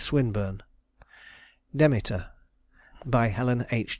[0.01, 0.63] SWINBURNE
[1.75, 2.31] Demeter
[3.13, 3.89] HELEN H.